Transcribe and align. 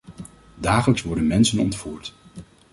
Dagelijks 0.57 1.01
worden 1.01 1.27
mensen 1.27 1.59
ontvoerd. 1.59 2.13